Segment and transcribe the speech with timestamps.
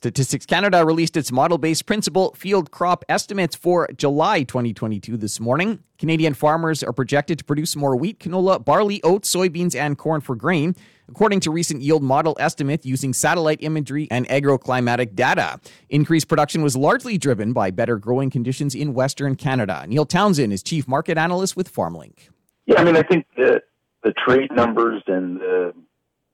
[0.00, 5.80] Statistics Canada released its model based principal field crop estimates for July 2022 this morning.
[5.98, 10.34] Canadian farmers are projected to produce more wheat, canola, barley, oats, soybeans, and corn for
[10.34, 10.74] grain,
[11.06, 15.60] according to recent yield model estimates using satellite imagery and agroclimatic data.
[15.90, 19.84] Increased production was largely driven by better growing conditions in Western Canada.
[19.86, 22.30] Neil Townsend is chief market analyst with FarmLink.
[22.64, 23.60] Yeah, I mean, I think the,
[24.02, 25.74] the trade numbers and the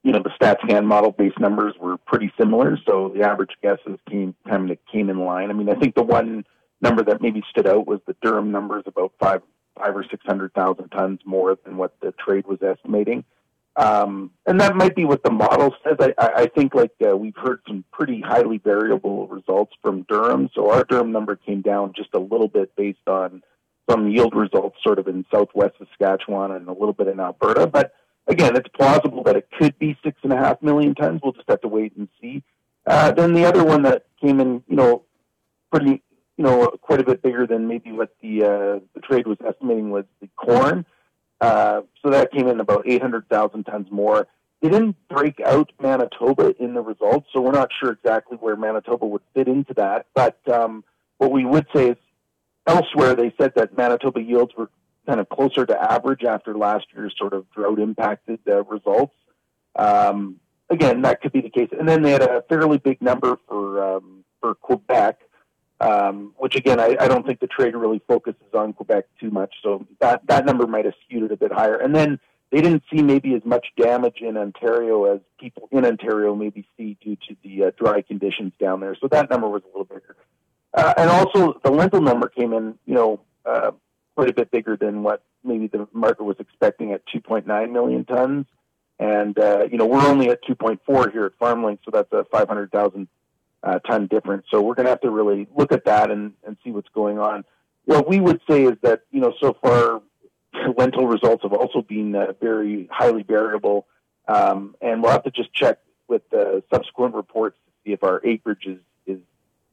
[0.07, 4.36] you know, the StatsCan model based numbers were pretty similar, so the average guesses came
[4.48, 5.50] kind of came in line.
[5.50, 6.45] I mean, I think the one
[6.80, 9.42] number that maybe stood out was the Durum numbers about five
[9.77, 13.24] five or six hundred thousand tons more than what the trade was estimating.
[13.74, 15.97] Um, and that might be what the model says.
[16.00, 20.50] I, I think like uh, we've heard some pretty highly variable results from Durum.
[20.55, 23.42] So our Durum number came down just a little bit based on
[23.91, 27.66] some yield results sort of in southwest Saskatchewan and a little bit in Alberta.
[27.66, 27.92] But
[28.27, 31.21] again, it's plausible that it could be six and a half million tons.
[31.23, 32.43] We'll just have to wait and see.
[32.87, 35.03] Uh, then the other one that came in, you know,
[35.71, 36.03] pretty,
[36.37, 39.91] you know, quite a bit bigger than maybe what the uh, the trade was estimating
[39.91, 40.87] was the corn.
[41.41, 44.27] Uh, so that came in about 800,000 tons more.
[44.62, 49.06] They didn't break out Manitoba in the results, so we're not sure exactly where Manitoba
[49.06, 50.06] would fit into that.
[50.15, 50.83] But um,
[51.19, 51.97] what we would say is
[52.67, 54.70] elsewhere, they said that Manitoba yields were
[55.07, 59.15] kind of closer to average after last year's sort of drought impacted uh, results.
[59.77, 60.41] Um,
[60.71, 61.69] again, that could be the case.
[61.79, 65.21] And then they had a fairly big number for um, for Quebec,
[65.81, 69.55] um, which again, I, I, don't think the trade really focuses on Quebec too much.
[69.62, 71.77] So that that number might have skewed it a bit higher.
[71.77, 72.19] And then
[72.51, 76.97] they didn't see maybe as much damage in Ontario as people in Ontario maybe see
[77.03, 78.97] due to the uh, dry conditions down there.
[79.01, 80.17] So that number was a little bigger.
[80.73, 83.71] Uh, and also the lentil number came in, you know, uh,
[84.17, 88.47] quite a bit bigger than what maybe the market was expecting at 2.9 million tons.
[88.98, 93.09] And, uh, you know, we're only at 2.4 here at FarmLink, so that's a 500,000
[93.62, 94.47] uh, ton difference.
[94.50, 97.19] So we're going to have to really look at that and, and see what's going
[97.19, 97.44] on.
[97.84, 100.00] What we would say is that, you know, so far
[100.78, 103.87] lentil results have also been uh, very highly variable.
[104.28, 105.78] Um, and we'll have to just check
[106.09, 109.21] with the subsequent reports to see if our acreage is, is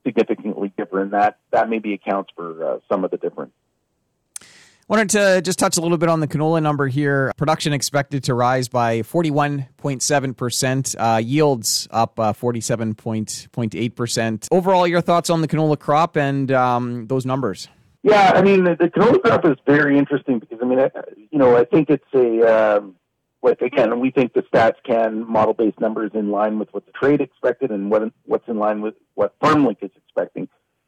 [0.06, 1.12] significantly different.
[1.12, 3.54] That, that maybe accounts for uh, some of the difference.
[4.94, 7.32] Wanted to just touch a little bit on the canola number here.
[7.36, 14.48] Production expected to rise by 41.7%, uh, yields up uh, 47.8%.
[14.52, 17.70] Overall, your thoughts on the canola crop and um, those numbers?
[18.04, 20.78] Yeah, I mean, the, canola crop is very interesting because, I mean,
[21.32, 22.94] you know, I think it's a, um,
[23.42, 26.92] like, again, we think the stats can model based numbers in line with what the
[26.92, 30.48] trade expected and what, what's in line with what FarmLink is expecting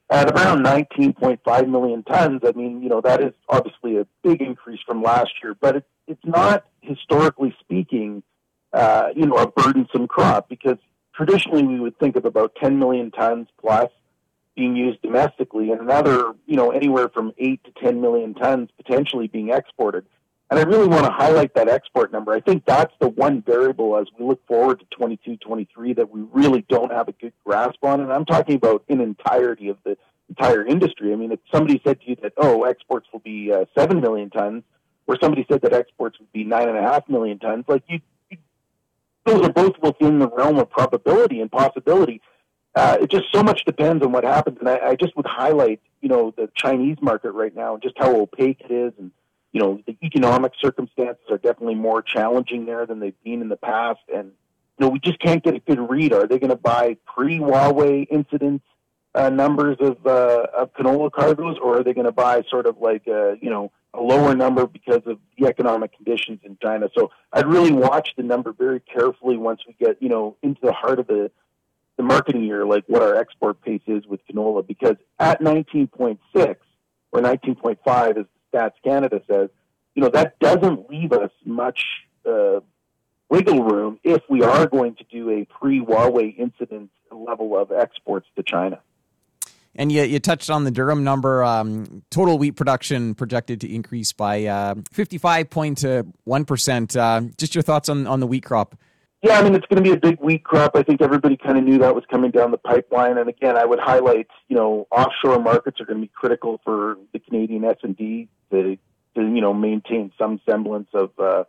[0.09, 4.79] at around 19.5 million tons, I mean, you know, that is obviously a big increase
[4.85, 8.21] from last year, but it, it's not historically speaking,
[8.71, 10.77] uh, you know, a burdensome crop because
[11.15, 13.89] traditionally we would think of about 10 million tons plus
[14.55, 19.27] being used domestically and another, you know, anywhere from 8 to 10 million tons potentially
[19.27, 20.05] being exported.
[20.55, 22.31] And I really want to highlight that export number.
[22.31, 26.21] I think that's the one variable as we look forward to 22, 23 that we
[26.31, 27.99] really don't have a good grasp on.
[27.99, 29.97] And I'm talking about in entirety of the
[30.29, 31.11] entire industry.
[31.11, 34.29] I mean, if somebody said to you that, oh, exports will be uh, 7 million
[34.29, 34.63] tons,
[35.07, 37.99] or somebody said that exports would be 9.5 million tons, like you,
[38.31, 38.37] you
[39.25, 42.21] those are both within the realm of probability and possibility.
[42.73, 44.59] Uh, it just so much depends on what happens.
[44.61, 47.95] And I, I just would highlight, you know, the Chinese market right now and just
[47.97, 49.11] how opaque it is and
[49.55, 53.55] you know, the economic circumstances are definitely more challenging there than they've been in the
[53.55, 54.01] past.
[54.13, 54.33] And,
[54.77, 56.11] you know, we just can't get a good read.
[56.11, 58.63] Are they going to buy pre Huawei incident
[59.15, 62.79] uh, numbers of, uh, of canola cargoes, or are they going to buy sort of
[62.81, 66.89] like, a, you know, a lower number because of the economic conditions in China?
[66.93, 70.73] So I'd really watch the number very carefully once we get, you know, into the
[70.73, 71.31] heart of the,
[71.95, 76.17] the marketing year, like what our export pace is with canola, because at 19.6
[77.13, 79.49] or 19.5 is Stats Canada says,
[79.95, 81.83] you know, that doesn't leave us much
[82.25, 82.61] uh,
[83.29, 88.27] wiggle room if we are going to do a pre Huawei incident level of exports
[88.35, 88.81] to China.
[89.77, 91.43] And you, you touched on the Durum number.
[91.43, 96.97] Um, total wheat production projected to increase by uh, 55.1%.
[96.97, 98.77] Uh, just your thoughts on, on the wheat crop.
[99.21, 100.75] Yeah, I mean, it's going to be a big wheat crop.
[100.75, 103.17] I think everybody kind of knew that was coming down the pipeline.
[103.17, 106.97] And again, I would highlight, you know, offshore markets are going to be critical for
[107.11, 108.77] the Canadian S&D to,
[109.15, 111.45] to you know, maintain some semblance of, uh,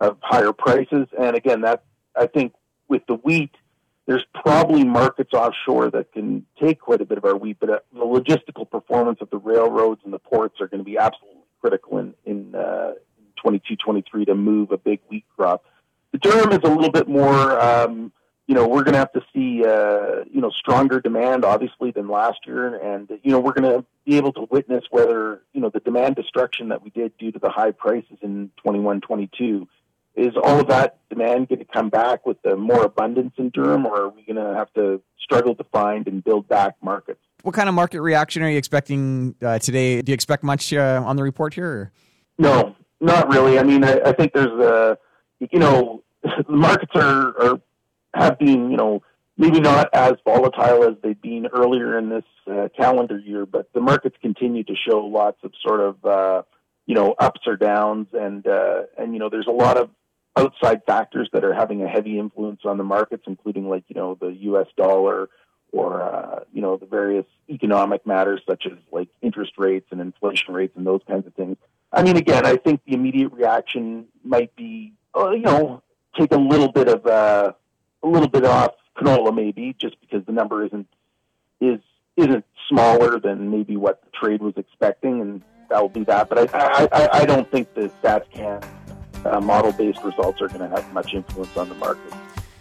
[0.00, 1.06] of higher prices.
[1.18, 1.84] And again, that,
[2.14, 2.52] I think
[2.88, 3.54] with the wheat,
[4.06, 7.78] there's probably markets offshore that can take quite a bit of our wheat, but uh,
[7.92, 11.98] the logistical performance of the railroads and the ports are going to be absolutely critical
[11.98, 12.92] in, in, uh,
[13.44, 15.64] 22, 23 to move a big wheat crop.
[16.14, 18.12] The durum is a little bit more um,
[18.46, 22.08] you know, we're going to have to see, uh, you know, stronger demand, obviously, than
[22.08, 22.76] last year.
[22.76, 26.16] And, you know, we're going to be able to witness whether, you know, the demand
[26.16, 29.66] destruction that we did due to the high prices in 21, 22,
[30.16, 33.86] is all of that demand going to come back with the more abundance in durum,
[33.86, 37.20] or are we going to have to struggle to find and build back markets?
[37.42, 40.02] What kind of market reaction are you expecting uh, today?
[40.02, 41.66] Do you expect much uh, on the report here?
[41.66, 41.92] Or?
[42.38, 43.58] No, not really.
[43.58, 44.98] I mean, I, I think there's a,
[45.40, 47.60] you know, the markets are, are
[48.14, 49.02] have been, you know,
[49.36, 53.80] maybe not as volatile as they've been earlier in this uh, calendar year, but the
[53.80, 56.42] markets continue to show lots of sort of, uh,
[56.86, 59.90] you know, ups or downs, and uh, and you know, there's a lot of
[60.36, 64.16] outside factors that are having a heavy influence on the markets, including like you know
[64.20, 64.66] the U.S.
[64.76, 65.28] dollar
[65.72, 70.54] or uh, you know the various economic matters such as like interest rates and inflation
[70.54, 71.56] rates and those kinds of things.
[71.92, 75.82] I mean, again, I think the immediate reaction might be, uh, you know,
[76.18, 77.52] take a little bit of uh,
[78.02, 80.86] a little bit off canola maybe just because the number isn't
[81.60, 81.80] is
[82.16, 86.28] isn't smaller than maybe what the trade was expecting, and that will be that.
[86.28, 88.64] But I I, I don't think the StatsCan
[89.24, 92.12] uh, model based results are going to have much influence on the market.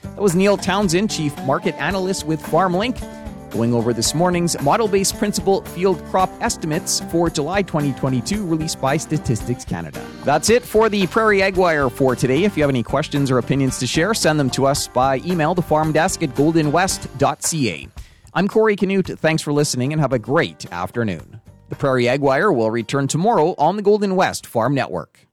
[0.02, 3.23] That was Neil Townsend, Chief Market Analyst with FarmLink
[3.54, 8.98] going over this morning's model based principal field crop estimates for July 2022 released by
[8.98, 10.06] Statistics Canada.
[10.26, 12.44] That's it for the Prairie Ag Wire for today.
[12.44, 15.56] If you have any questions or opinions to share, send them to us by email
[15.56, 17.88] to farmdesk at goldenwest.ca.
[18.34, 19.20] I'm Corey Canute.
[19.20, 21.40] Thanks for listening and have a great afternoon.
[21.70, 25.28] The Prairie Ag Wire will return tomorrow on the Golden West Farm Network.